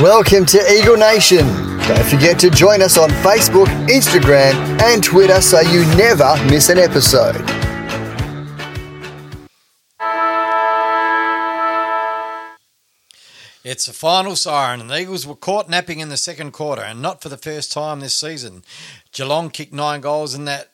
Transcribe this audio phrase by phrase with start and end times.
[0.00, 1.46] Welcome to Eagle Nation.
[1.88, 6.78] Don't forget to join us on Facebook, Instagram, and Twitter so you never miss an
[6.78, 7.36] episode.
[13.64, 17.00] It's the final siren, and the Eagles were caught napping in the second quarter, and
[17.00, 18.62] not for the first time this season.
[19.12, 20.70] Geelong kicked nine goals in that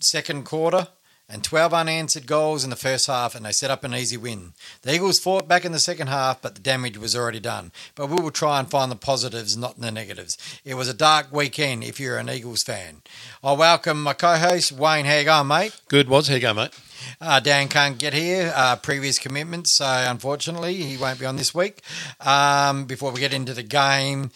[0.00, 0.88] second quarter
[1.28, 4.52] and 12 unanswered goals in the first half, and they set up an easy win.
[4.82, 7.72] The Eagles fought back in the second half, but the damage was already done.
[7.94, 10.38] But we will try and find the positives, not the negatives.
[10.64, 13.02] It was a dark weekend if you're an Eagles fan.
[13.42, 15.04] I welcome my co host, Wayne.
[15.04, 15.80] How you going, mate?
[15.88, 16.28] Good was.
[16.28, 16.78] How you going, mate?
[17.20, 21.54] Uh, Dan can't get here, uh, previous commitments, so unfortunately he won't be on this
[21.54, 21.80] week.
[22.20, 24.30] Um, before we get into the game,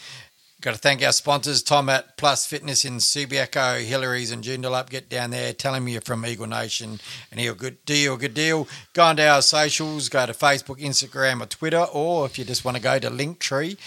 [0.61, 4.91] got to thank our sponsors, Tom at Plus Fitness in Subiaco, Hillary's and Joondalup.
[4.91, 7.01] Get down there, tell him you're from Eagle Nation,
[7.31, 8.69] and he'll good do you a good deal.
[8.93, 12.77] Go onto our socials, go to Facebook, Instagram, or Twitter, or if you just want
[12.77, 13.79] to go to Linktree,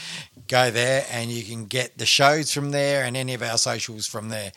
[0.47, 4.07] go there and you can get the shows from there and any of our socials
[4.07, 4.51] from there.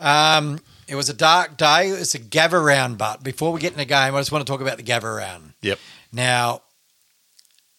[0.00, 1.88] Um, it was a dark day.
[1.88, 4.50] It's a gather round, but before we get in the game, I just want to
[4.50, 5.54] talk about the gather round.
[5.62, 5.78] Yep.
[6.12, 6.62] Now,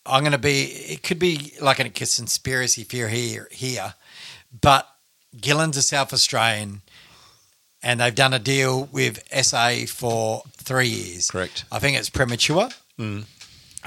[0.10, 0.64] I'm going to be.
[0.64, 3.94] It could be like a conspiracy theory here, here,
[4.62, 4.88] but
[5.40, 6.82] Gillon's a South Australian,
[7.84, 11.30] and they've done a deal with SA for three years.
[11.30, 11.66] Correct.
[11.72, 12.70] I think it's premature.
[12.98, 13.26] Mm.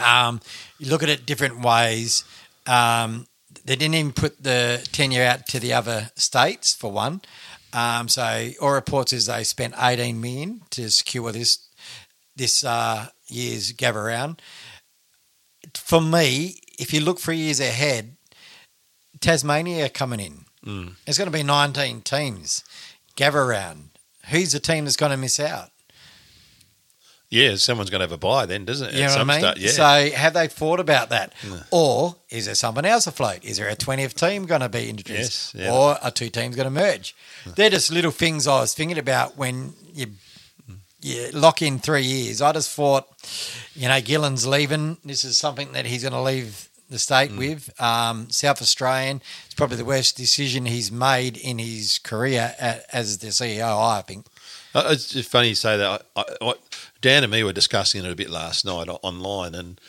[0.03, 0.41] Um,
[0.79, 2.25] you look at it different ways.
[2.67, 3.27] Um,
[3.65, 7.21] they didn't even put the tenure out to the other states for one.
[7.73, 11.69] Um, so all reports is they spent 18 million to secure this
[12.35, 14.41] this uh, year's gather round.
[15.75, 18.17] For me, if you look three years ahead,
[19.21, 20.45] Tasmania are coming in.
[20.67, 20.95] Mm.
[21.05, 22.65] There's going to be 19 teams
[23.17, 23.91] gather round.
[24.31, 25.71] Who's the team that's going to miss out?
[27.29, 28.95] Yeah, someone's going to have a buy then, doesn't it?
[28.95, 29.39] You know what I mean?
[29.41, 29.71] sta- yeah.
[29.71, 31.33] So have they thought about that?
[31.71, 33.43] Or is there someone else afloat?
[33.43, 35.55] Is there a 20th team going to be introduced?
[35.55, 35.73] Yes, yeah.
[35.73, 37.17] Or are two teams going to merge?
[37.57, 40.09] They're just little things I was thinking about when you
[41.03, 42.41] you lock in three years.
[42.41, 43.07] I just thought,
[43.75, 44.99] you know, Gillon's leaving.
[45.05, 47.39] This is something that he's going to leave the state Mm.
[47.39, 47.81] with.
[47.81, 49.23] Um, South Australian.
[49.47, 54.03] It's probably the worst decision he's made in his career a- as the CEO, I
[54.03, 54.27] think.
[54.75, 56.07] Uh, It's just funny you say that.
[56.17, 56.55] I, I, I,
[57.01, 59.81] Dan and me were discussing it a bit last night online, and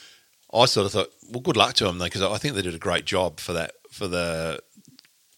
[0.53, 2.75] I sort of thought, well, good luck to them though, because I think they did
[2.75, 4.59] a great job for that for the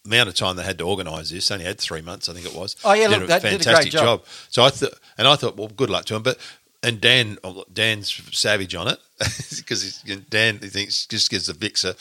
[0.06, 1.50] amount of time they had to organise this.
[1.50, 2.76] Only had three months, I think it was.
[2.84, 4.24] Oh, yeah, Did look, they did a great job.
[4.48, 6.22] So I thought, and I thought, well, good luck to him.
[6.22, 6.38] But
[6.82, 9.00] and Dan, oh, Dan's savage on it
[9.56, 11.94] because Dan he thinks just gives the Vixer.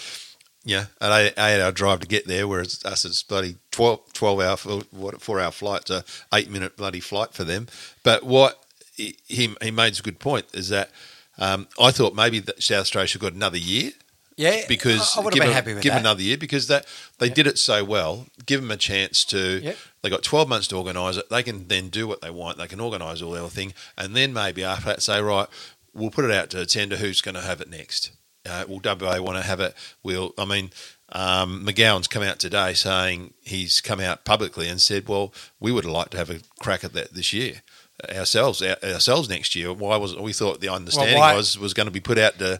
[0.67, 4.39] Yeah, an eight, eight hour drive to get there, whereas us it's bloody 12, 12
[4.39, 7.67] hour, what, four hour flight, a eight minute bloody flight for them.
[8.01, 8.63] But what
[8.95, 10.89] he, he he made a good point is that
[11.37, 13.91] um, I thought maybe that South Australia should have got another year
[14.37, 16.01] Yeah, because I, would have give been happy with give that.
[16.01, 16.85] another year because that
[17.19, 18.25] they did it so well.
[18.45, 19.61] Give them a chance to.
[19.63, 19.77] Yep.
[20.01, 21.29] They got twelve months to organise it.
[21.29, 22.57] They can then do what they want.
[22.57, 25.47] They can organise all their thing, and then maybe after that say right,
[25.93, 26.97] we'll put it out to tender.
[26.97, 28.11] Who's going to have it next?
[28.45, 29.73] Uh, will WA want to have it?
[30.03, 30.33] We'll.
[30.37, 30.71] I mean.
[31.09, 35.85] Um, McGowan's come out today saying he's come out publicly and said, "Well, we would
[35.85, 37.61] like to have a crack at that this year
[38.09, 41.91] ourselves, ourselves next year." Why was we thought the understanding why- was was going to
[41.91, 42.59] be put out to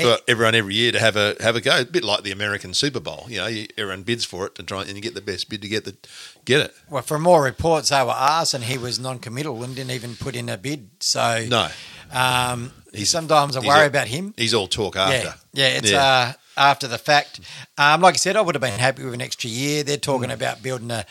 [0.00, 1.80] for everyone every year to have a have a go.
[1.80, 3.26] A bit like the American Super Bowl.
[3.28, 5.62] You know, you, everyone bids for it and try and you get the best bid
[5.62, 5.96] to get the
[6.44, 6.74] get it.
[6.88, 10.34] Well, from more reports, they were asked, and he was non-committal and didn't even put
[10.36, 10.90] in a bid.
[11.00, 11.68] So No,
[12.12, 14.34] um, He's- sometimes I he's worry all- about him.
[14.36, 15.34] he's all talk after.
[15.52, 17.40] Yeah, yeah, it's Uh, after the fact.
[17.78, 19.82] Um, like I said, I would have been happy with an extra year.
[19.82, 20.34] They're talking Mm.
[20.34, 21.06] about building a.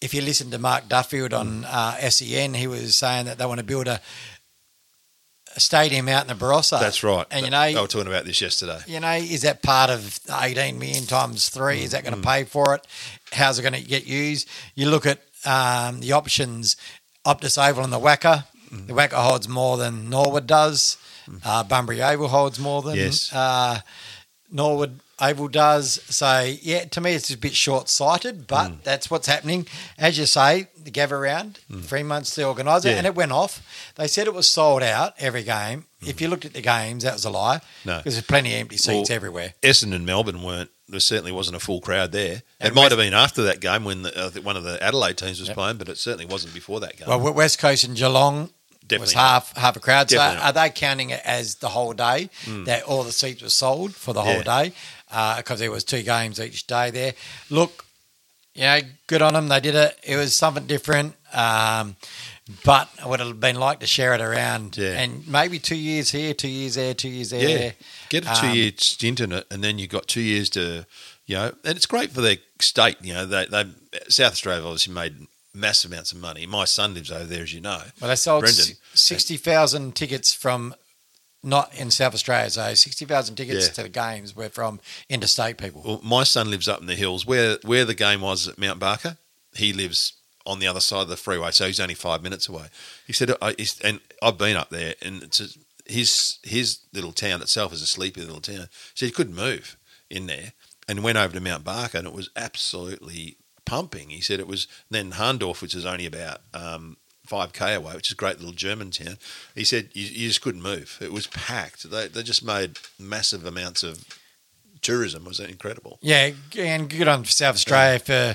[0.00, 3.58] If you listen to Mark Duffield on uh, SEN, he was saying that they want
[3.58, 4.00] to build a
[5.60, 6.78] stadium out in the Barossa.
[6.80, 7.26] That's right.
[7.30, 8.80] And you they know, were talking about this yesterday.
[8.86, 11.82] you know, is that part of 18 million times three?
[11.82, 12.10] Is that Mm.
[12.10, 12.86] going to pay for it?
[13.32, 14.48] How's it going to get used?
[14.74, 16.76] You look at um, the options,
[17.24, 18.44] Optus Oval and the WACA.
[18.70, 18.86] Mm.
[18.88, 20.96] The WACA holds more than Norwood does.
[21.44, 23.32] Uh, Bunbury Oval holds more than Yes.
[23.32, 23.80] uh,
[24.50, 26.00] Norwood Oval does.
[26.08, 28.82] say, yeah, to me, it's a bit short sighted, but Mm.
[28.84, 29.66] that's what's happening.
[29.98, 32.92] As you say, the gather round, three months to organise it, Mm.
[32.92, 32.98] Yeah.
[32.98, 33.62] and it went off.
[33.94, 35.86] They said it was sold out every game.
[36.06, 37.56] If you looked at the games, that was a lie.
[37.56, 37.62] Mm.
[37.86, 37.96] No.
[37.98, 39.54] Because there's plenty of empty seats Well, everywhere.
[39.62, 40.70] Essendon and Melbourne weren't.
[40.88, 42.42] There certainly wasn't a full crowd there.
[42.60, 44.80] And it might West- have been after that game when the, think one of the
[44.82, 47.08] Adelaide teams was playing, but it certainly wasn't before that game.
[47.08, 48.50] Well, West Coast and Geelong
[48.86, 49.20] Definitely was not.
[49.20, 50.08] half half a crowd.
[50.08, 50.46] So Definitely not.
[50.46, 52.30] are they counting it as the whole day
[52.66, 54.70] that all the seats were sold for the whole day?
[55.08, 57.14] Because there was two games each day there.
[57.50, 57.84] Look,
[58.54, 59.48] you know, good on them.
[59.48, 59.98] They did it.
[60.02, 61.14] It was something different.
[61.32, 61.96] Um,
[62.64, 64.76] but it would have been like to share it around.
[64.76, 64.92] Yeah.
[65.00, 67.48] And maybe two years here, two years there, two years there.
[67.48, 67.72] Yeah,
[68.08, 70.86] get a two Um, year stint in it, and then you've got two years to,
[71.26, 72.98] you know, and it's great for their state.
[73.02, 73.64] You know, they, they
[74.08, 76.46] South Australia obviously made massive amounts of money.
[76.46, 77.82] My son lives over there, as you know.
[78.00, 78.76] Well, they sold Brendan.
[78.94, 80.74] 60,000 tickets from
[81.46, 82.50] not in South Australia.
[82.50, 83.72] So 60,000 tickets Yeah.
[83.74, 85.82] to the games were from interstate people.
[85.84, 88.78] Well, my son lives up in the hills where where the game was at Mount
[88.78, 89.16] Barker.
[89.54, 90.14] He lives
[90.44, 92.66] on the other side of the freeway, so he's only five minutes away.
[93.06, 93.30] He said,
[93.82, 95.46] and I've been up there, and it's a,
[95.86, 98.68] his his little town itself is a sleepy little town.
[98.94, 99.76] So he couldn't move
[100.10, 100.52] in there,
[100.88, 104.10] and went over to Mount Barker, and it was absolutely pumping.
[104.10, 106.96] He said it was then Hahndorf, which is only about um,
[107.26, 109.18] 5k away, which is a great little German town.
[109.54, 110.98] He said you, you just couldn't move.
[111.00, 111.88] It was packed.
[111.90, 114.04] They, they just made massive amounts of
[114.82, 115.24] tourism.
[115.24, 115.98] It was incredible.
[116.02, 118.34] Yeah, and good on South Australia for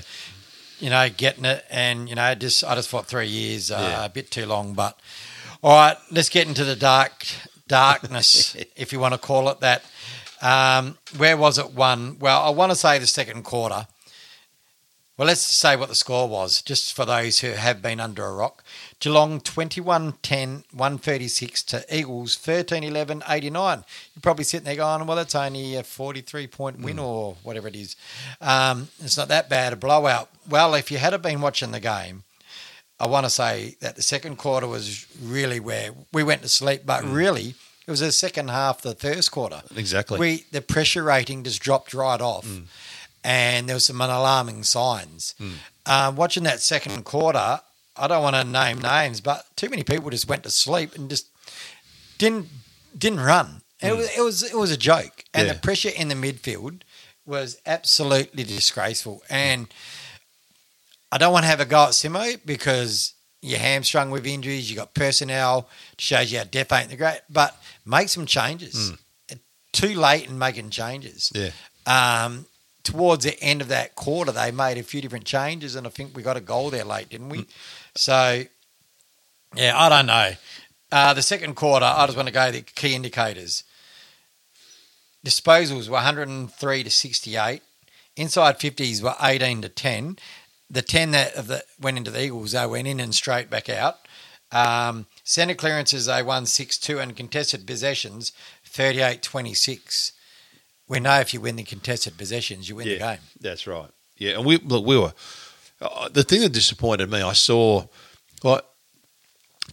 [0.78, 4.04] you know getting it, and you know just I just thought three years uh, Yeah.
[4.04, 4.98] a bit too long, but
[5.62, 7.26] all right, let's get into the dark
[7.68, 9.84] darkness, if you want to call it that.
[10.42, 12.18] Um, where was it one?
[12.18, 13.86] Well, I want to say the second quarter.
[15.18, 18.32] Well, let's say what the score was, just for those who have been under a
[18.32, 18.64] rock.
[18.98, 23.84] Geelong 21 10, 136 to Eagles 13 11, 89.
[24.14, 27.04] You're probably sitting there going, well, that's only a 43 point win hmm.
[27.04, 27.94] or whatever it is.
[28.40, 30.30] Um, it's not that bad a blowout.
[30.48, 32.24] Well, if you had been watching the game,
[32.98, 36.82] I want to say that the second quarter was really where we went to sleep,
[36.86, 37.12] but hmm.
[37.12, 37.54] really
[37.86, 39.62] it was the second half, the first quarter.
[39.76, 40.18] Exactly.
[40.18, 42.62] We the pressure rating just dropped right off, hmm.
[43.24, 45.34] And there was some alarming signs.
[45.86, 47.60] Um, watching that second quarter,
[47.96, 51.10] I don't want to name names, but too many people just went to sleep and
[51.10, 51.26] just
[52.18, 52.48] didn't
[52.96, 53.62] didn't run.
[53.80, 55.54] And It was it was it was a joke, and Yeah.
[55.54, 56.82] the pressure in the midfield
[57.26, 59.22] was absolutely disgraceful.
[59.28, 59.68] And
[61.10, 64.70] I don't want to have a go at Simo because you're hamstrung with injuries.
[64.70, 68.92] You got personnel shows you how deaf ain't the great, but make some changes.
[69.72, 71.32] Too late in making changes.
[71.34, 71.50] Yeah.
[71.86, 72.46] Um,
[72.82, 76.16] towards the end of that quarter, they made a few different changes, and I think
[76.16, 77.46] we got a goal there late, didn't we?
[77.94, 78.44] So,
[79.54, 80.32] yeah, I don't know.
[80.90, 83.64] Uh, the second quarter, I just want to go the key indicators.
[85.24, 87.62] Disposals were 103 to 68.
[88.16, 90.18] Inside 50s were 18 to 10.
[90.68, 93.68] The 10 that of the, went into the Eagles, they went in and straight back
[93.68, 93.98] out.
[94.50, 98.32] Um, centre clearances, they won 6 2, and contested possessions,
[98.64, 100.12] 38 26.
[100.92, 103.18] We know if you win the contested possessions, you win the game.
[103.40, 103.88] That's right.
[104.18, 105.14] Yeah, and we look, we were
[105.80, 107.22] uh, the thing that disappointed me.
[107.22, 107.86] I saw
[108.44, 108.62] like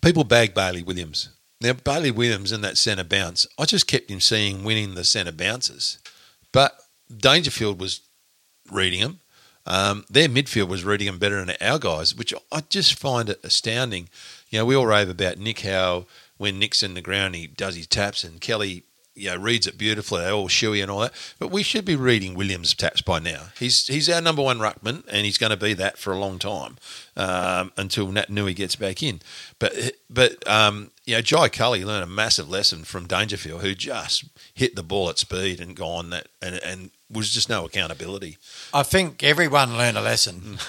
[0.02, 1.28] people bag Bailey Williams.
[1.60, 5.34] Now Bailey Williams in that centre bounce, I just kept him seeing winning the centre
[5.34, 5.98] bounces,
[6.54, 6.80] but
[7.14, 8.00] Dangerfield was
[8.72, 9.20] reading them.
[9.66, 13.42] Um, their midfield was reading them better than our guys, which I just find it
[13.44, 14.08] astounding.
[14.50, 16.06] You know, we all rave about Nick how
[16.38, 18.86] when Nick's in the ground he does his taps and Kelly
[19.20, 21.14] you know, reads it beautifully, they're all shoey and all that.
[21.38, 23.48] But we should be reading Williams' taps by now.
[23.58, 26.40] He's he's our number one ruckman, and he's going to be that for a long
[26.40, 26.78] time
[27.16, 29.20] um, until Naitanui gets back in.
[29.60, 29.74] But
[30.10, 34.76] but um, you know, Jai Culley learned a massive lesson from Dangerfield, who just hit
[34.76, 38.38] the ball at speed and gone that, and and was just no accountability.
[38.74, 40.60] I think everyone learned a lesson.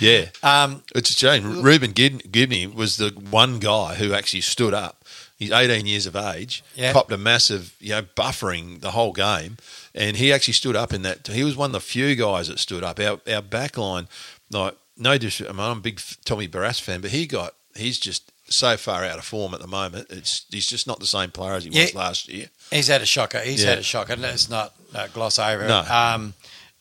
[0.00, 1.62] Yeah, um, it's a shame.
[1.62, 5.04] Ruben Gid- Ginbey was the one guy who actually stood up.
[5.42, 6.92] He's 18 years of age, Yeah.
[6.92, 9.56] copped a massive, you know, buffering the whole game,
[9.94, 11.26] and he actually stood up in that.
[11.26, 12.98] He was one of the few guys that stood up.
[13.00, 14.08] Our our back line,
[14.50, 17.98] like no dis- I mean, I'm a big Tommy Barrass fan, but he got he's
[17.98, 20.06] just so far out of form at the moment.
[20.10, 22.48] It's he's just not the same player as he was last year.
[22.70, 23.40] He's had a shocker.
[23.40, 23.70] He's Yeah.
[23.70, 24.16] had a shocker.
[24.16, 25.80] Let's not uh, gloss over No.
[25.80, 25.90] it.
[25.90, 26.34] Um,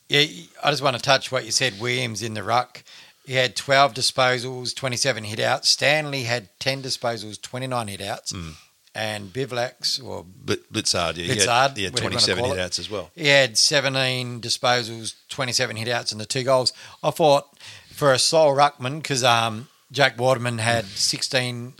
[0.09, 0.25] yeah,
[0.63, 1.79] I just want to touch what you said.
[1.79, 2.83] Williams in the ruck.
[3.31, 5.65] He had 12 disposals, 27 hitouts.
[5.65, 8.33] Stanley had 10 disposals, 29 hitouts.
[8.35, 8.50] Hmm.
[8.93, 12.57] And Bivlax, or Blitzard, yeah, he Blitzard, had, he had you wanna 27 call it.
[12.57, 13.09] hitouts as well.
[13.15, 16.73] he had 17 disposals, 27 hitouts, and the two goals.
[17.01, 17.47] I thought
[17.93, 21.73] for a sole ruckman, because um, Jack Waterman had 16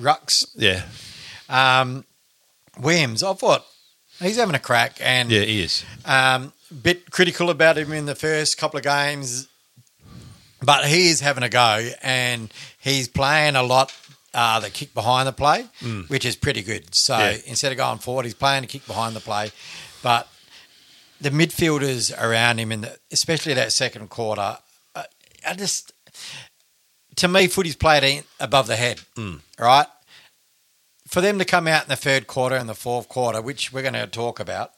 [0.00, 0.44] rucks.
[0.56, 0.82] Yeah,
[1.48, 2.04] Um,
[2.80, 3.64] Williams, I thought
[4.20, 4.96] he's having a crack.
[5.00, 5.84] And yeah, he is.
[6.04, 9.46] um, bit critical about him in the first couple of games,
[10.66, 13.92] but he is having a go and he's playing a lot.
[14.34, 15.64] Uh, the kick behind the play,
[16.08, 16.94] which is pretty good.
[16.94, 17.32] So Mm.
[17.32, 17.38] Yeah.
[17.46, 19.50] instead of going forward, he's playing the kick behind the play.
[20.02, 20.28] But
[21.22, 24.58] the midfielders around him, in the, especially that second quarter,
[24.94, 25.04] uh,
[25.48, 25.92] I just
[27.16, 29.40] to me, footy's played above the head, Mm.
[29.58, 29.86] right?
[31.08, 33.80] For them to come out in the third quarter and the fourth quarter, which we're
[33.88, 34.72] going to talk about,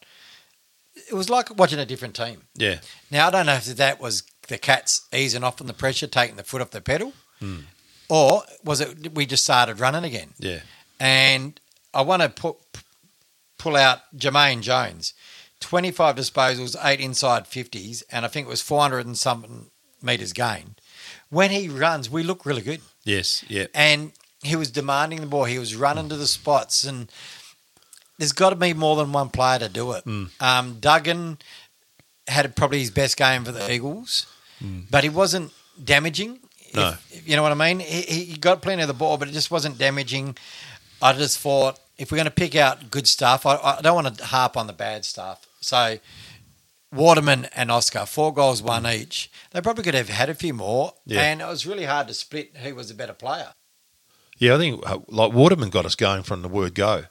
[1.10, 2.42] it was like watching a different team.
[2.54, 2.78] Yeah,
[3.10, 6.36] Now I don't know if that was the Cats easing off on the pressure, taking
[6.36, 7.60] the foot off the pedal, hmm.
[8.08, 10.30] or was it we just started running again?
[10.38, 10.60] Yeah.
[10.98, 11.60] And
[11.94, 12.56] I want to put
[13.58, 15.14] pull out Jamaine Jones,
[15.60, 19.70] twenty five disposals, eight inside fifties, and I think it was four hundred and something
[20.02, 20.80] meters gained.
[21.30, 23.44] When he runs, we look really good, Yes.
[23.48, 23.66] Yeah.
[23.74, 24.12] and
[24.42, 25.44] he was demanding the ball.
[25.44, 26.10] He was running hmm.
[26.10, 27.10] to the spots, and
[28.18, 30.04] there's got to be more than one player to do it.
[30.04, 30.24] Hmm.
[30.40, 31.38] Um, Duggan
[32.26, 34.26] had probably his best game for the Eagles,
[34.60, 36.40] but he wasn't damaging.
[36.74, 36.90] No.
[37.10, 37.80] If- you know what I mean?
[37.80, 40.36] He, he he got plenty of the ball, but it just wasn't damaging.
[41.00, 44.16] I just thought if we're going to pick out good stuff, I, I don't want
[44.18, 45.46] to harp on the bad stuff.
[45.60, 45.98] So
[46.92, 49.30] Waterman and Oscar, four goals, one each.
[49.50, 51.22] They probably could have had a few more, Yeah.
[51.22, 53.52] and it was really hard to split who was a better player.
[54.38, 57.04] Yeah, I think uh, like Waterman got us going from the word go.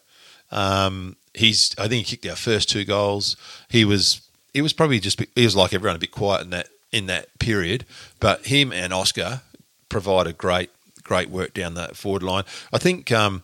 [0.49, 3.35] Um, he's, I think he kicked our first two goals.
[3.69, 4.21] He was,
[4.53, 7.37] he was probably just, he was like everyone a bit quiet in that in that
[7.39, 7.85] period.
[8.19, 9.41] But him and Oscar
[9.89, 10.69] provided great,
[11.03, 12.43] great work down that forward line.
[12.73, 13.43] I think um,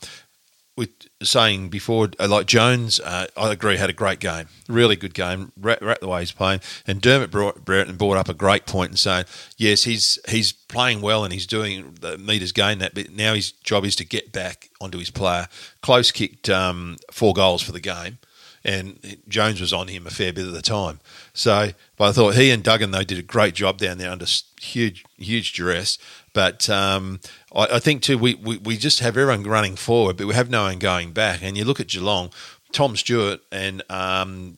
[0.75, 0.89] with
[1.21, 5.51] saying before, uh, like Jones, uh, I agree, had a great game, really good game.
[5.59, 8.89] Rat, rat the way he's playing, and Dermott brought, Brereton brought up a great point
[8.89, 9.25] and saying,
[9.57, 13.51] yes, he's he's playing well and he's doing the meters gain that, but now his
[13.51, 15.47] job is to get back onto his player.
[15.81, 18.17] Close kicked um, four goals for the game.
[18.65, 21.01] And Jones was on him a fair bit of the time.
[21.33, 24.25] So, but I thought he and Duggan though did a great job down there under
[24.61, 25.97] huge, huge duress.
[26.33, 27.19] But um,
[27.53, 30.49] I, I think too, we, we, we just have everyone running forward, but we have
[30.49, 31.41] no one going back.
[31.43, 32.31] And you look at Geelong,
[32.71, 34.57] Tom Stewart and um,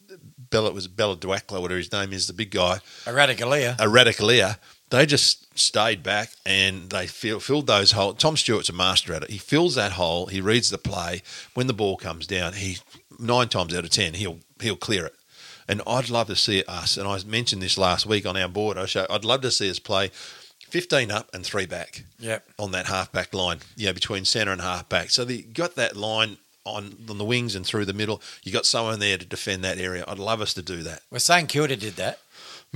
[0.50, 3.76] Bella was Bella Duakla, whatever his name is, the big guy, Eradicalia.
[3.80, 4.58] a Ratugolea,
[4.90, 8.18] they just stayed back and they fill, filled those holes.
[8.18, 9.30] Tom Stewart's a master at it.
[9.30, 10.28] He fills that hole.
[10.28, 11.22] He reads the play.
[11.54, 12.78] When the ball comes down, he
[13.20, 15.14] nine times out of ten he'll he'll clear it.
[15.68, 16.96] And I'd love to see us.
[16.98, 18.78] And I mentioned this last week on our board.
[18.78, 20.12] I show I'd love to see us play
[20.70, 22.46] fifteen up and three back Yep.
[22.60, 23.60] on that half back line.
[23.76, 25.10] Yeah, between centre and half back.
[25.10, 28.22] So the, you got that line on on the wings and through the middle.
[28.44, 30.04] You got someone there to defend that area.
[30.08, 31.02] I'd love us to do that.
[31.12, 32.20] We're saying Kilda did that,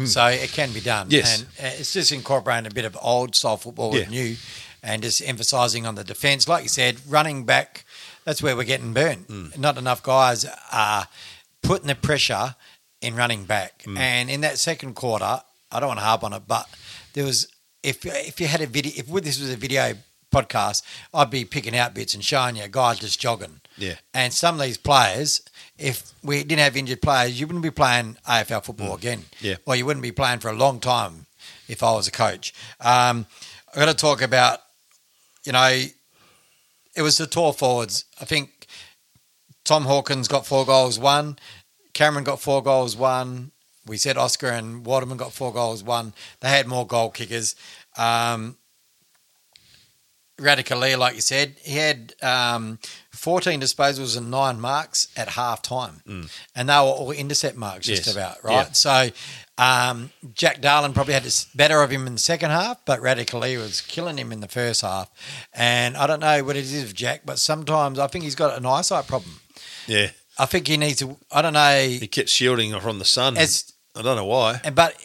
[0.05, 1.07] so it can be done.
[1.09, 1.39] Yes.
[1.59, 4.35] and uh, it's just incorporating a bit of old style football with new,
[4.83, 6.47] and just emphasising on the defence.
[6.47, 7.85] Like you said, running back.
[8.29, 9.25] That's where we're getting burnt.
[9.25, 9.47] Hmm.
[9.57, 11.07] Not enough guys are
[11.63, 12.53] putting the pressure
[13.01, 13.81] in running back.
[13.83, 13.97] Hmm.
[13.97, 16.69] And in that second quarter, I don't want to harp on it, but
[17.13, 17.47] there was
[17.81, 19.93] if if you had a video, if this was a video
[20.31, 23.61] podcast, I'd be picking out bits and showing you guys just jogging.
[23.77, 23.95] Yeah.
[24.13, 25.41] And some of these players,
[25.79, 29.21] if we didn't have injured players, you wouldn't be playing AFL football again.
[29.21, 29.41] Mm.
[29.41, 29.55] Yeah.
[29.65, 31.25] Or you wouldn't be playing for a long time
[31.67, 32.53] if I was a coach.
[32.79, 33.25] Um,
[33.69, 34.59] I've got to talk about,
[35.45, 35.81] you know,
[36.99, 38.03] it was the tall forwards.
[38.19, 38.67] I think
[39.63, 41.39] Tom Hawkins got four goals, one.
[41.93, 43.51] Cameron got four goals, one.
[43.87, 46.13] We said Oscar and Waterman got four goals, one.
[46.41, 47.55] They had more goal kickers.
[47.97, 48.57] Um,
[50.39, 52.79] Ratugolea, like you said, he had um,
[53.11, 56.01] 14 disposals and nine marks at half time.
[56.55, 58.15] And they were all intercept marks, just Yes.
[58.15, 58.67] about, right?
[58.67, 58.71] Yeah.
[58.71, 59.09] So
[59.57, 63.57] um, Jack Darling probably had this better of him in the second half, but Ratugolea
[63.57, 65.09] was killing him in the first half.
[65.53, 68.57] And I don't know what it is with Jack, but sometimes I think he's got
[68.57, 69.39] an eyesight problem.
[69.87, 70.11] Yeah.
[70.37, 71.87] I think he needs to, I don't know.
[71.87, 73.35] He kept shielding from the sun.
[73.37, 74.61] As- I don't know why.
[74.73, 74.95] But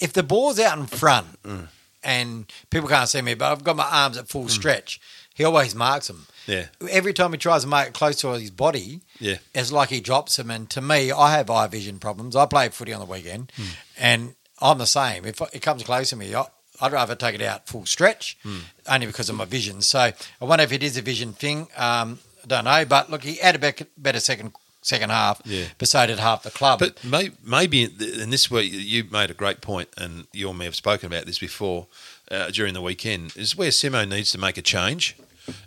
[0.00, 1.68] if the ball's out in front Mm.
[2.06, 5.00] And people can't see me, but I've got my arms at full stretch,
[5.34, 6.26] he always marks them.
[6.46, 6.66] Yeah.
[6.88, 9.38] Every time he tries to make it close to his body, Yeah.
[9.52, 10.50] it's like he drops them.
[10.50, 12.36] And to me, I have eye vision problems.
[12.36, 13.64] I play footy on the weekend, Hmm.
[13.98, 15.26] and I'm the same.
[15.26, 16.44] If it comes close to me, I,
[16.80, 18.60] I'd rather take it out full stretch, Hmm.
[18.86, 19.82] only because of my vision.
[19.82, 19.98] So
[20.40, 21.68] I wonder if it is a vision thing.
[21.76, 24.52] Um, I don't know, but look, he had a better second
[24.86, 25.66] second half, Yeah.
[26.06, 26.78] did half the club.
[26.78, 30.64] But may, maybe, and this way you made a great point, and you and me
[30.64, 31.88] have spoken about this before
[32.30, 35.16] uh, during the weekend, is where Simo needs to make a change.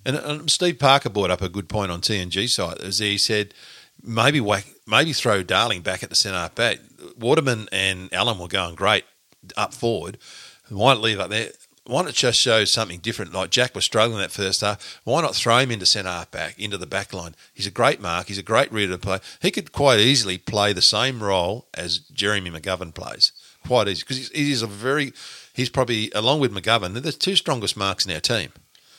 [0.05, 3.53] And, and Steve Parker brought up a good point on TNG site, as he said,
[4.01, 6.79] maybe whack, maybe throw Darling back at the centre half back.
[7.17, 9.05] Waterman and Allen were going great
[9.57, 10.17] up forward.
[10.69, 11.49] Why not leave up there?
[11.86, 13.33] Why not just show something different?
[13.33, 15.01] Like Jack was struggling that first half.
[15.03, 17.36] Why not throw him into centre half back, into the back line?
[17.53, 18.27] He's a great mark.
[18.27, 19.19] He's a great reader to play.
[19.41, 23.31] He could quite easily play the same role as Jeremy McGovern plays.
[23.65, 24.03] Quite easy.
[24.03, 25.13] Because he's, he's a very,
[25.53, 28.51] he's probably, along with McGovern, they're the two strongest marks in our team.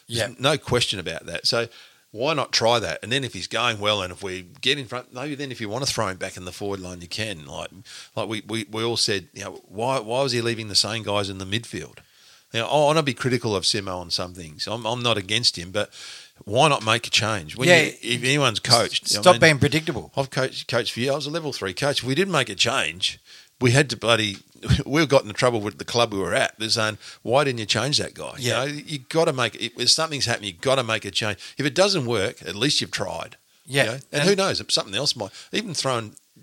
[0.06, 0.28] Yeah.
[0.40, 1.46] no question about that.
[1.46, 1.68] So
[2.12, 2.98] why not try that?
[3.02, 5.60] And then if he's going well, and if we get in front, maybe then if
[5.60, 7.46] you want to throw him back in the forward line, you can.
[7.46, 7.70] Like,
[8.16, 11.04] like we, we, we all said, you know, why why was he leaving the same
[11.04, 11.98] guys in the midfield?
[12.52, 14.66] Now, I want to be critical of Simo on some things.
[14.66, 15.90] I'm, I'm not against him, but
[16.44, 17.56] why not make a change?
[17.56, 17.82] When Yeah.
[17.82, 20.12] you, if anyone's coached, I Stop mean, being predictable.
[20.16, 21.12] I've coached, coached for you.
[21.12, 22.02] I was a level three coach.
[22.02, 23.20] We didn't make a change.
[23.60, 24.38] We had to bloody
[24.86, 26.58] we've got into trouble with the club we were at.
[26.58, 28.64] They're saying, "Why didn't you change that guy?" Yeah.
[28.64, 29.72] You know, you got to make it.
[29.78, 31.38] If something's happening, you have got to make a change.
[31.58, 33.36] If it doesn't work, at least you've tried.
[33.66, 33.82] Yeah.
[33.82, 33.94] You know?
[33.94, 34.62] and, And- who knows?
[34.72, 36.14] Something else might even throwing.
[36.38, 36.42] Uh,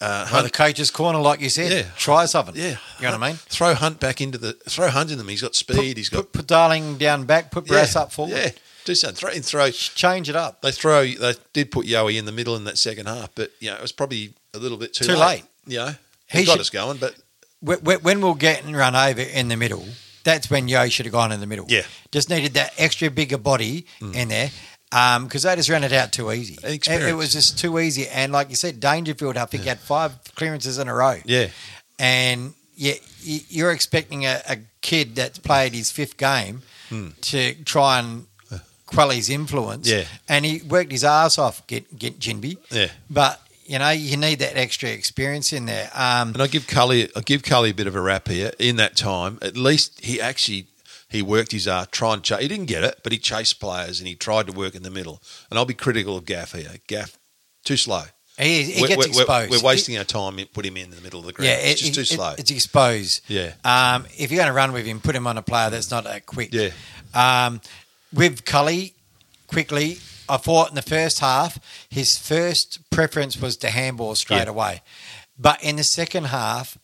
[0.00, 1.72] By the Hunt, coach's corner, like you said.
[1.72, 1.90] Yeah.
[1.96, 2.54] Try something.
[2.54, 3.36] yeah, You know what I mean?
[3.36, 5.28] Throw Hunt back into the throw Hunt in them.
[5.28, 5.76] He's got speed.
[5.76, 8.36] Put, he's got put, put Darling down back, put Brass yeah, up forward.
[8.36, 8.50] Yeah,
[8.84, 9.16] do something.
[9.16, 9.70] Throw, and throw.
[9.70, 10.60] Change it up.
[10.60, 11.06] They throw.
[11.06, 13.82] They did put Yowie in the middle in that second half, but you know it
[13.82, 15.44] was probably a little bit too, Too late.
[15.66, 15.92] You know,
[16.26, 17.14] He he got should- us going, but
[17.66, 19.84] Wh- wh- When we're getting run over in the middle,
[20.24, 21.64] that's when Yeo should have gone in the middle.
[21.68, 21.82] Yeah.
[22.12, 24.50] Just needed that extra bigger body in there
[24.90, 26.58] Um, because they just ran it out too easy.
[26.62, 28.08] It, it was just too easy.
[28.08, 31.18] And like you said, Dangerfield, I think, had five clearances in a row.
[31.26, 31.48] yeah,
[31.98, 37.08] and yeah, you're expecting a, a kid that's played his fifth game hmm.
[37.22, 38.58] to try and uh.
[38.86, 39.90] quell his influence.
[39.90, 40.04] Yeah.
[40.28, 41.66] and he worked his ass off.
[41.66, 42.56] Get get Ginbey.
[42.70, 42.88] yeah.
[43.10, 45.90] But you know, you need that extra experience in there.
[45.94, 48.52] Um, And I give Culley, I give Culley a bit of a rap here.
[48.58, 50.68] In that time, at least he actually
[51.08, 52.40] he worked his art, try and chase.
[52.40, 54.90] He didn't get it, but he chased players and he tried to work in the
[54.90, 55.22] middle.
[55.50, 56.76] And I'll be critical of Gaff here.
[56.86, 57.18] Gaff
[57.64, 58.02] too slow.
[58.38, 59.50] he he We're- gets we're, exposed.
[59.50, 60.38] We're, wasting our time.
[60.52, 61.48] Put him in the middle of the ground.
[61.48, 62.34] Yeah, it's it- just too it- slow.
[62.38, 63.22] It's exposed.
[63.28, 63.52] Yeah.
[63.64, 66.04] Um, if you're going to run with him, put him on a player that's not
[66.04, 66.50] that quick.
[66.52, 66.70] Yeah.
[67.14, 67.60] Um,
[68.12, 68.94] with Culley,
[69.48, 69.98] quickly,
[70.28, 74.50] I thought in the first half, his first preference was to handball straight Yeah.
[74.50, 74.82] away.
[75.38, 76.76] But in the second half,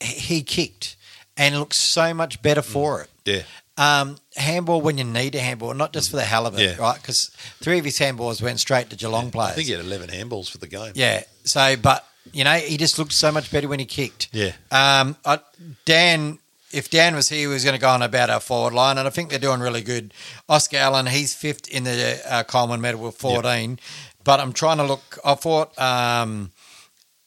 [0.00, 0.96] he he kicked
[1.36, 3.10] and looked so much better for it.
[3.24, 3.42] yeah,
[3.80, 6.76] Um, handball when you need a handball, not just for the hell of it, Yeah.
[6.76, 6.96] right?
[7.00, 7.30] Because
[7.62, 9.52] three of his handballs went straight to Geelong players.
[9.52, 10.92] I think he had eleven handballs for the game.
[10.94, 11.22] Yeah.
[11.44, 14.28] So, but you know, he just looked so much better when he kicked.
[14.32, 14.52] Yeah.
[14.70, 15.38] Um, I,
[15.86, 16.38] Dan,
[16.72, 19.08] if Dan was here, he was going to go on about our forward line, and
[19.08, 20.12] I think they're doing really good.
[20.48, 23.78] Oscar Allen, he's fifth in the uh, Coleman medal with fourteen,
[24.24, 25.18] but I'm trying to look.
[25.24, 25.76] I thought.
[25.80, 26.50] Um,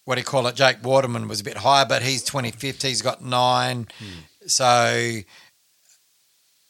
[0.06, 0.56] what do you call it?
[0.56, 2.82] Jake Waterman was a bit higher, but he's 25th.
[2.84, 3.88] He's got nine.
[4.00, 4.20] Hmm.
[4.46, 5.20] So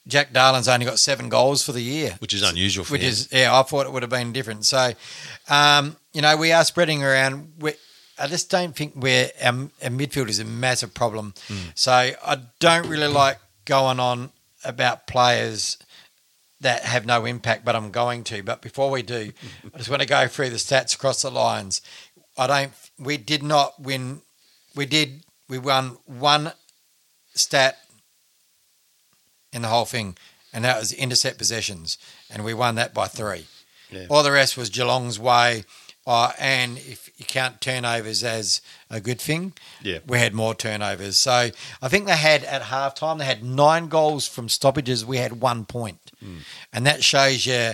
[0.08, 3.10] Jack Darling's only got seven goals for the year which is unusual for which him.
[3.10, 4.66] is yeah, I thought it would have been different.
[4.66, 4.92] So,
[5.50, 7.54] um, you know, we are spreading around.
[7.60, 7.74] we
[8.20, 11.34] I just don't think we're our, our midfield is a massive problem.
[11.74, 14.32] So I don't really like going on
[14.64, 15.78] about players
[16.62, 18.44] that have no impact, but I'm going to.
[18.44, 19.32] But before we do,
[19.74, 21.82] I just want to go through the stats across the lines.
[22.38, 22.72] I don't.
[23.00, 24.22] We did not win.
[24.76, 25.24] We did.
[25.50, 26.54] We won one
[27.36, 27.78] stat
[29.54, 30.18] in the whole thing,
[30.52, 31.98] and that was intercept possessions,
[32.30, 33.46] and we won that by three.
[33.92, 34.08] Yeah.
[34.10, 35.64] All the rest was Geelong's way,
[36.08, 40.00] uh, and if you count turnovers as a good thing, Yeah.
[40.06, 41.18] we had more turnovers.
[41.18, 45.06] So I think they had at halftime they had nine goals from stoppages.
[45.06, 46.40] We had one point, Hmm.
[46.74, 47.74] and that shows you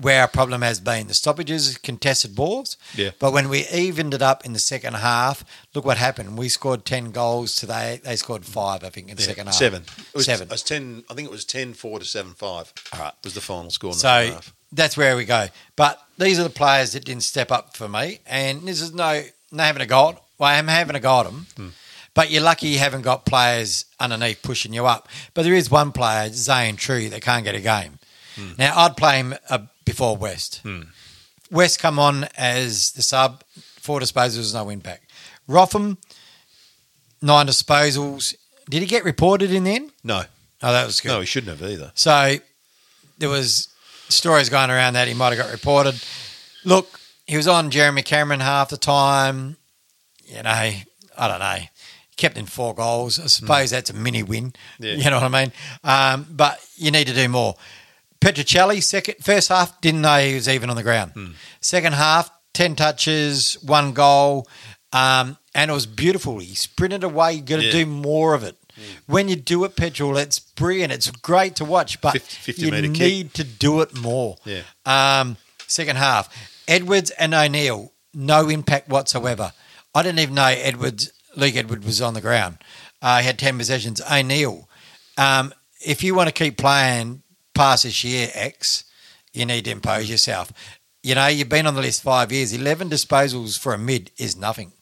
[0.00, 1.06] where our problem has been.
[1.06, 2.76] The stoppages, contested balls.
[2.94, 3.10] Yeah.
[3.18, 6.36] But when we evened it up in the second half, look what happened.
[6.36, 8.00] We scored ten goals today.
[8.04, 9.54] they scored five, I think, in the Yeah, second half.
[9.54, 9.82] seven.
[9.82, 10.48] It was, Seven.
[10.48, 11.04] It was ten.
[11.10, 12.72] I think it was 10-4 to seven five.
[12.92, 13.12] All right.
[13.22, 14.54] Was the final score in the So second half.
[14.72, 15.46] that's where we go.
[15.76, 19.22] But these are the players that didn't step up for me, and this is no
[19.52, 20.18] no having a go.
[20.38, 21.68] Well, I'm having a go at them, Hmm.
[22.14, 25.08] but you're lucky you haven't got players underneath pushing you up.
[25.34, 28.00] But there is one player, Zane Trew, that can't get a game.
[28.34, 28.50] Hmm.
[28.58, 30.62] Now I'd play him uh, before West.
[31.50, 33.42] West come on as the sub,
[33.80, 35.02] four disposals, no win back.
[35.46, 35.98] Rotham,
[37.22, 38.34] nine disposals.
[38.68, 39.90] Did he get reported in the end?
[40.02, 40.22] No,
[40.62, 41.08] Oh, that was good.
[41.10, 41.92] no, he shouldn't have either.
[41.94, 42.36] So
[43.18, 43.68] there was
[44.08, 46.02] stories going around that he might have got reported.
[46.64, 49.58] Look, he was on Jeremy Cameron half the time.
[50.24, 50.84] You know, I
[51.18, 51.58] don't know.
[52.16, 53.18] Kept in four goals.
[53.20, 54.54] I suppose that's a mini win.
[54.78, 54.94] Yeah.
[54.94, 55.52] You know what I mean?
[55.82, 57.56] Um, but you need to do more.
[58.24, 61.34] Petruccelle, second first half, didn't know he was even on the ground.
[61.60, 64.48] Second half, ten touches, one goal,
[64.92, 66.38] um, and it was beautiful.
[66.38, 67.34] He sprinted away.
[67.34, 67.72] You got to Yeah.
[67.72, 68.56] do more of it.
[69.06, 70.92] When you do it, Petrol, it's brilliant.
[70.92, 72.98] It's great to watch, but 50 50 you metre kick.
[72.98, 74.36] need to do it more.
[74.44, 74.62] Yeah.
[74.86, 75.36] Um,
[75.68, 76.28] second half,
[76.66, 79.52] Edwards and O'Neill, no impact whatsoever.
[79.94, 82.58] I didn't even know Edwards, Luke Edwards was on the ground.
[83.02, 84.00] Uh, he had 10 possessions.
[84.10, 84.68] O'Neill,
[85.18, 87.22] um, if you want to keep playing
[87.54, 88.84] past this year, X,
[89.32, 90.52] you need to impose yourself.
[91.02, 92.52] You know, you've been on the list five years.
[92.52, 94.72] 11 disposals for a mid is nothing.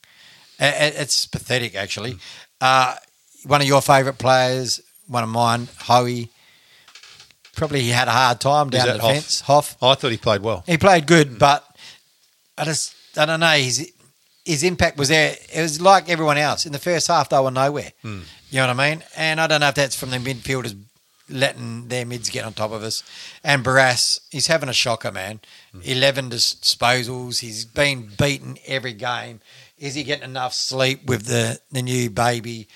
[0.59, 2.13] It's pathetic, actually.
[2.13, 2.19] Hmm.
[2.61, 2.95] Uh,
[3.47, 6.31] one of your favourite players, one of mine, Hoey,
[7.57, 9.13] probably he had a hard time down the Hoff?
[9.13, 9.41] fence.
[9.41, 9.77] Hoff.
[9.83, 10.63] Oh, I thought he played well.
[10.67, 11.39] He played good, hmm.
[11.39, 11.65] but
[12.57, 13.49] I just I don't know.
[13.49, 13.93] His
[14.45, 15.37] his impact was there.
[15.53, 17.29] It was like everyone else in the first half.
[17.29, 17.93] They were nowhere.
[18.03, 18.21] Hmm.
[18.51, 19.05] You know what I mean?
[19.17, 20.77] And I don't know if that's from the midfielders
[21.33, 23.03] letting their mids get on top of us.
[23.43, 25.41] And Barrass, he's having a shocker, man.
[25.83, 27.41] Eleven disposals.
[27.41, 29.41] He's been beaten every game.
[29.79, 32.69] Is he getting enough sleep with the the new baby?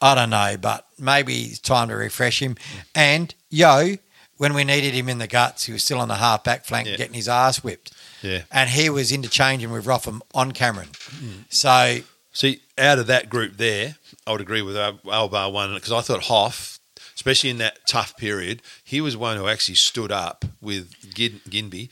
[0.00, 2.56] I don't know, but maybe it's time to refresh him.
[2.94, 3.96] And Yeo,
[4.36, 6.86] when we needed him in the guts, he was still on the half back flank
[6.86, 6.96] Yeah.
[6.96, 7.92] getting his ass whipped.
[8.22, 8.42] Yeah.
[8.52, 10.88] And he was interchanging with Rotham on Cameron.
[10.90, 11.44] Mm.
[11.48, 11.98] So
[12.32, 16.02] See, out of that group there, I would agree with Al- Albar one because I
[16.02, 16.75] thought Hoff,
[17.16, 21.88] especially in that tough period, he was one who actually stood up with Gin- Ginbey,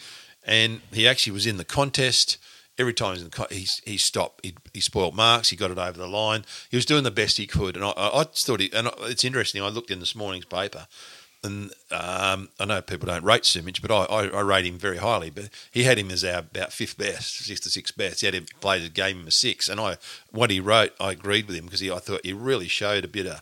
[0.46, 2.38] and he actually was in the contest.
[2.76, 5.70] Every time he, was in the co- he, stopped, he, he spoiled marks, he got
[5.70, 6.44] it over the line.
[6.70, 8.70] He was doing the best he could, and I, I, I thought he.
[8.72, 9.62] And it's interesting.
[9.62, 10.88] I looked in this morning's paper,
[11.44, 14.96] and um, I know people don't rate Sumich, but I, I, I rate him very
[14.96, 15.30] highly.
[15.30, 18.20] But he had him as our about fifth best, sixth to sixth best.
[18.20, 19.98] He had him played a game him a six, and I
[20.32, 23.08] what he wrote, I agreed with him because he, I thought he really showed a
[23.08, 23.40] bit of.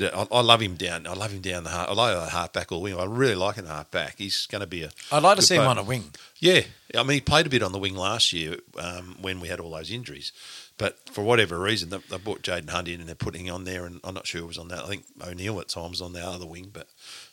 [0.00, 1.06] Bit of, I, I love him down.
[1.06, 1.88] I love him down the heart.
[1.88, 2.98] I like a half back or wing.
[2.98, 4.16] I really like him half back.
[4.18, 4.90] He's going to be a.
[5.10, 6.12] I'd like to see him on a wing.
[6.38, 6.62] Yeah,
[6.94, 9.58] I mean, he played a bit on the wing last year um, when we had
[9.58, 10.32] all those injuries.
[10.78, 13.64] But for whatever reason, they, they brought Jayden Hunt in and they're putting him on
[13.64, 14.84] there, and I'm not sure who was on that.
[14.84, 16.88] I think O'Neill at times on the other wing, but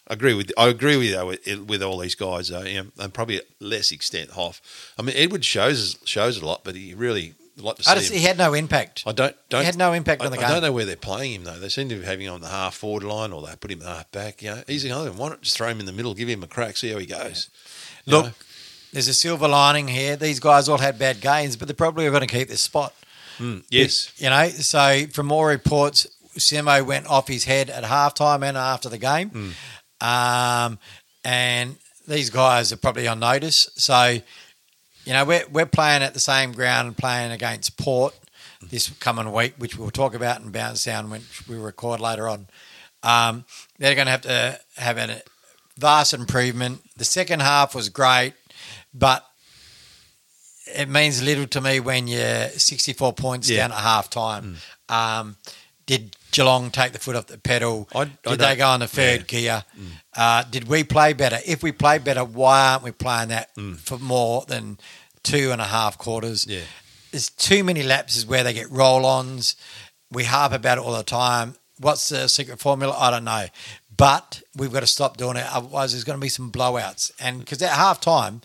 [0.08, 2.84] I agree with I agree with you though, with, with all these guys, though, you
[2.84, 4.62] know, and probably at less extent Hoff.
[4.98, 7.92] I mean, Edward shows shows a lot, but he really like to see.
[7.92, 9.04] I just, he had no impact.
[9.06, 10.50] I don't don't he had no impact I, on the I game.
[10.50, 11.60] don't know where they're playing him though.
[11.60, 13.82] They seem to be having him on the half forward line, or they put him
[13.82, 14.42] half back.
[14.42, 15.20] You know, he's another one.
[15.20, 17.06] Why not just throw him in the middle, give him a crack, see how he
[17.06, 17.50] goes.
[18.06, 18.32] You Look, know?
[18.92, 20.16] there's a silver lining here.
[20.16, 22.94] These guys all had bad games, but they're probably going to keep this spot.
[23.40, 26.06] Mm, yes, You know, so from more reports,
[26.38, 29.30] Simo went off his head at halftime and after the game.
[29.30, 29.50] Hmm.
[30.06, 30.80] Um,
[31.24, 33.70] and these guys are probably on notice.
[33.76, 34.18] So,
[35.06, 38.14] you know, we're, we're playing at the same ground and playing against Port
[38.70, 42.48] this coming week, which we'll talk about in Bounce Down, which we record later on.
[43.04, 43.44] Um,
[43.80, 45.22] they're going to have to have a
[45.78, 46.82] vast improvement.
[46.96, 48.34] The second half was great,
[48.94, 49.26] but
[50.74, 53.68] it means little to me when you're 64 points Yeah.
[53.68, 54.58] down at half time.
[54.88, 55.36] Um,
[55.86, 57.88] did Geelong take the foot off the pedal?
[57.94, 59.64] I- I did don't- they go on the third gear?
[60.16, 61.40] Uh, did we play better?
[61.46, 63.50] If we play better, why aren't we playing that
[63.84, 64.80] for more than
[65.24, 66.46] two and a half quarters?
[66.48, 66.62] Yeah.
[67.12, 69.56] There's too many lapses where they get roll ons.
[70.12, 71.56] We harp about it all the time.
[71.80, 72.96] What's the secret formula?
[72.98, 73.48] I don't know.
[73.96, 75.46] But we've got to stop doing it.
[75.52, 77.12] Otherwise, there's going to be some blowouts.
[77.20, 78.42] And because at half time,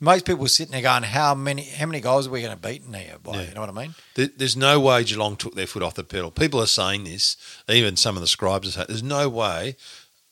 [0.00, 1.62] most people sitting there going, "How many?
[1.64, 3.48] How many goals are we going to beat in here?" By Yeah.
[3.48, 3.94] you know what I mean?
[4.14, 6.30] There- There's no way Geelong took their foot off the pedal.
[6.30, 7.36] People are saying this.
[7.68, 9.76] Even some of the scribes are saying there's no way.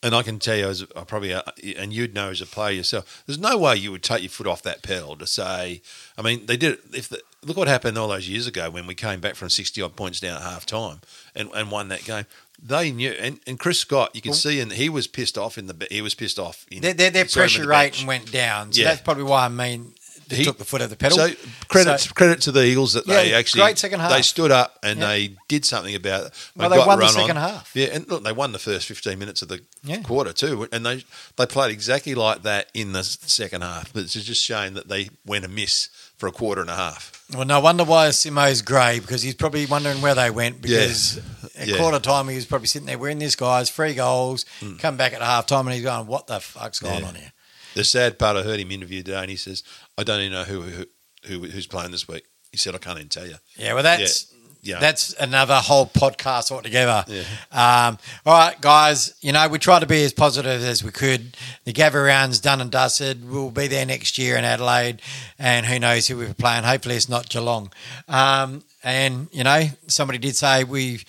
[0.02, 1.40] And I can tell you, as I probably, uh,
[1.78, 4.46] and you'd know as a player yourself, there's no way you would take your foot
[4.46, 5.80] off that pedal to say.
[6.18, 6.76] I mean, they did.
[6.92, 9.80] If the, look what happened all those years ago when we came back from sixty
[9.80, 11.00] odd points down at half time
[11.34, 12.26] and, and won that game.
[12.62, 15.66] They knew, and, and Chris Scott, you can see, and he was pissed off in
[15.66, 15.86] the.
[15.90, 16.64] He was pissed off.
[16.70, 18.72] In, Their, their, their pressure the rate went down.
[18.72, 18.88] So Yeah.
[18.88, 19.92] that's probably why I mean
[20.28, 21.18] they He- took the foot off the pedal.
[21.18, 21.30] So
[21.68, 24.10] credit So- credit to the Eagles that they actually great second half.
[24.10, 25.06] They stood up and Yeah.
[25.08, 26.32] they did something about it.
[26.56, 27.20] Well, they won the run on.
[27.20, 27.70] second half.
[27.74, 29.98] Yeah, and look, they won the first fifteen minutes of the Yeah.
[29.98, 31.04] quarter too, and they
[31.36, 33.92] they played exactly like that in the second half.
[33.92, 37.22] But it's just shame that they went amiss for a quarter and a half.
[37.34, 41.18] Well, no wonder why Simo's grey because he's probably wondering where they went because
[41.64, 41.78] at Yeah.
[41.78, 44.44] quarter time he was probably sitting there, we're in this guy's three goals,
[44.78, 47.00] come back at half time and he's going, what the fuck's going.
[47.02, 47.08] Yeah.
[47.08, 47.32] on here?
[47.74, 49.64] The sad part, I heard him interviewed today, and he says,
[49.98, 50.86] "I don't even know who who,
[51.26, 54.32] who who's playing this week." He said, "I can't even tell you." Yeah, well, that's
[54.62, 54.78] Yeah.
[54.78, 57.04] that's another whole podcast altogether.
[57.08, 57.24] Yeah.
[57.50, 59.12] Um, all right, guys.
[59.22, 61.36] You know, we try to be as positive as we could.
[61.64, 63.28] The Gather round's done and dusted.
[63.28, 65.02] We'll be there next year in Adelaide,
[65.36, 66.62] and who knows who we're playing.
[66.62, 67.72] Hopefully, it's not Geelong.
[68.08, 71.04] Um, and you know, somebody did say we've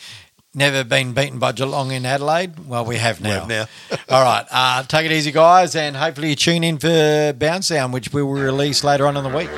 [0.56, 2.68] never been beaten by Geelong in Adelaide.
[2.68, 3.46] Well, we have now.
[3.46, 3.66] have now.
[4.10, 4.46] All right.
[4.50, 8.24] Uh, take it easy, guys, and hopefully you tune in for Bounce Down, which we
[8.24, 9.50] will release later on in the week.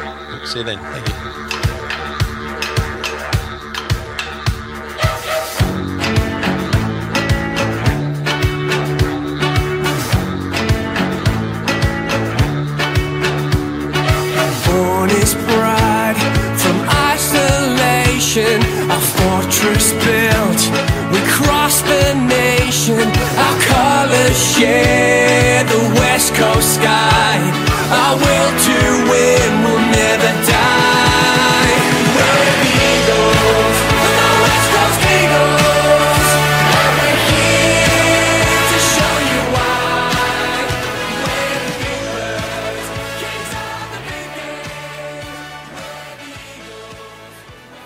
[0.47, 0.79] See you then.
[0.79, 1.36] Thank you.